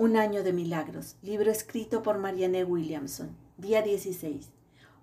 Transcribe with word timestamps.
Un 0.00 0.16
año 0.16 0.44
de 0.44 0.52
milagros, 0.52 1.16
libro 1.22 1.50
escrito 1.50 2.04
por 2.04 2.18
Marianne 2.18 2.62
Williamson, 2.62 3.36
día 3.56 3.82
16. 3.82 4.48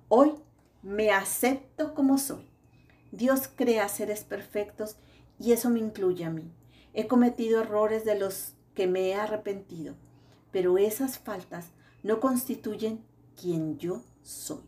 Hoy 0.08 0.36
me 0.84 1.12
acepto 1.12 1.94
como 1.94 2.18
soy. 2.18 2.48
Dios 3.12 3.50
crea 3.54 3.90
seres 3.90 4.24
perfectos 4.24 4.96
y 5.38 5.52
eso 5.52 5.70
me 5.70 5.80
incluye 5.80 6.24
a 6.24 6.30
mí. 6.30 6.50
He 6.94 7.08
cometido 7.08 7.60
errores 7.60 8.06
de 8.06 8.18
los 8.18 8.54
que 8.74 8.88
me 8.88 9.10
he 9.10 9.16
arrepentido, 9.16 9.96
pero 10.52 10.78
esas 10.78 11.20
faltas 11.20 11.72
no 12.02 12.22
constituyen 12.22 13.04
quien 13.36 13.78
yo 13.78 14.02
soy. 14.24 14.64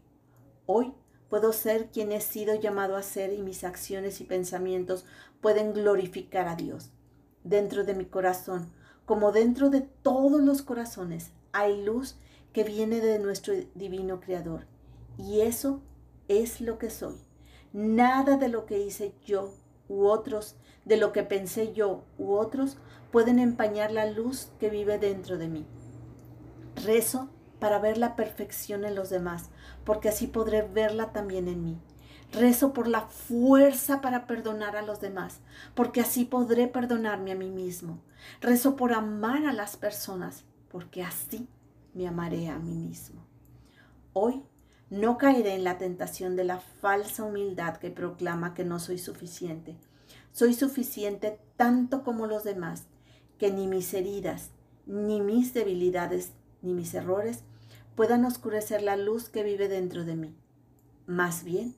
Hoy 0.65 0.93
puedo 1.29 1.53
ser 1.53 1.87
quien 1.89 2.11
he 2.11 2.19
sido 2.19 2.53
llamado 2.53 2.97
a 2.97 3.01
ser 3.01 3.31
y 3.31 3.41
mis 3.41 3.63
acciones 3.63 4.19
y 4.19 4.25
pensamientos 4.25 5.05
pueden 5.39 5.71
glorificar 5.71 6.49
a 6.49 6.57
Dios. 6.57 6.91
Dentro 7.45 7.85
de 7.85 7.93
mi 7.93 8.03
corazón 8.03 8.73
como 9.07 9.31
dentro 9.31 9.69
de 9.69 9.79
todos 9.81 10.41
los 10.41 10.61
corazones 10.61 11.31
hay 11.53 11.81
luz 11.81 12.17
que 12.51 12.65
viene 12.65 12.99
de 12.99 13.19
nuestro 13.19 13.53
divino 13.73 14.19
Creador. 14.19 14.67
Y 15.17 15.39
eso 15.39 15.79
es 16.27 16.59
lo 16.59 16.77
que 16.77 16.89
soy. 16.89 17.15
Nada 17.71 18.35
de 18.35 18.49
lo 18.49 18.65
que 18.65 18.79
hice 18.79 19.13
yo 19.25 19.53
u 19.87 20.07
otros, 20.07 20.57
de 20.83 20.97
lo 20.97 21.13
que 21.13 21.23
pensé 21.23 21.71
yo 21.71 22.03
u 22.17 22.33
otros, 22.33 22.79
pueden 23.09 23.39
empañar 23.39 23.93
la 23.93 24.11
luz 24.11 24.51
que 24.59 24.69
vive 24.69 24.99
dentro 24.99 25.37
de 25.37 25.47
mí. 25.47 25.65
Rezo 26.75 27.29
para 27.59 27.79
ver 27.79 27.97
la 27.97 28.17
perfección 28.17 28.83
en 28.83 28.93
los 28.93 29.09
demás, 29.09 29.45
porque 29.85 30.09
así 30.09 30.27
podré 30.27 30.63
verla 30.63 31.13
también 31.13 31.47
en 31.47 31.63
mí. 31.63 31.79
Rezo 32.31 32.73
por 32.73 32.87
la 32.87 33.01
fuerza 33.01 34.01
para 34.01 34.27
perdonar 34.27 34.75
a 34.75 34.81
los 34.81 34.99
demás, 34.99 35.39
porque 35.75 36.01
así 36.01 36.25
podré 36.25 36.67
perdonarme 36.67 37.31
a 37.31 37.35
mí 37.35 37.49
mismo. 37.49 38.01
Rezo 38.41 38.75
por 38.75 38.93
amar 38.93 39.45
a 39.45 39.53
las 39.53 39.77
personas, 39.77 40.43
porque 40.69 41.03
así 41.03 41.47
me 41.93 42.07
amaré 42.07 42.49
a 42.49 42.59
mí 42.59 42.75
mismo. 42.75 43.25
Hoy 44.13 44.43
no 44.89 45.17
caeré 45.17 45.55
en 45.55 45.63
la 45.63 45.77
tentación 45.77 46.35
de 46.35 46.43
la 46.43 46.59
falsa 46.59 47.23
humildad 47.23 47.77
que 47.77 47.91
proclama 47.91 48.53
que 48.53 48.65
no 48.65 48.79
soy 48.79 48.97
suficiente. 48.97 49.75
Soy 50.31 50.53
suficiente 50.53 51.39
tanto 51.55 52.03
como 52.03 52.27
los 52.27 52.43
demás, 52.43 52.83
que 53.37 53.51
ni 53.51 53.67
mis 53.67 53.93
heridas, 53.93 54.51
ni 54.85 55.21
mis 55.21 55.53
debilidades, 55.53 56.31
ni 56.61 56.73
mis 56.73 56.93
errores 56.93 57.43
puedan 57.95 58.25
oscurecer 58.25 58.83
la 58.83 58.95
luz 58.95 59.29
que 59.29 59.43
vive 59.43 59.67
dentro 59.67 60.05
de 60.05 60.15
mí. 60.15 60.35
Más 61.07 61.43
bien, 61.43 61.75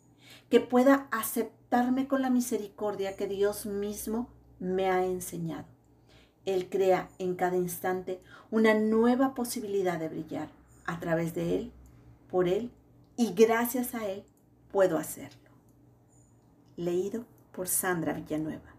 que 0.49 0.59
pueda 0.59 1.07
aceptarme 1.11 2.07
con 2.07 2.21
la 2.21 2.29
misericordia 2.29 3.15
que 3.15 3.27
Dios 3.27 3.65
mismo 3.65 4.29
me 4.59 4.89
ha 4.89 5.05
enseñado. 5.05 5.65
Él 6.45 6.69
crea 6.69 7.09
en 7.19 7.35
cada 7.35 7.57
instante 7.57 8.21
una 8.51 8.73
nueva 8.73 9.33
posibilidad 9.33 9.99
de 9.99 10.09
brillar. 10.09 10.49
A 10.85 10.99
través 10.99 11.35
de 11.35 11.55
Él, 11.55 11.71
por 12.31 12.47
Él 12.47 12.71
y 13.15 13.33
gracias 13.33 13.93
a 13.93 14.07
Él 14.07 14.23
puedo 14.71 14.97
hacerlo. 14.97 15.49
Leído 16.77 17.25
por 17.51 17.67
Sandra 17.67 18.13
Villanueva. 18.13 18.78